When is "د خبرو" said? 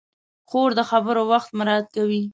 0.79-1.21